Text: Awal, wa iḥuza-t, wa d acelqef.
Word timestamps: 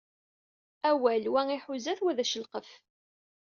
Awal, 0.89 1.23
wa 1.33 1.41
iḥuza-t, 1.55 1.99
wa 2.03 2.11
d 2.17 2.19
acelqef. 2.23 2.69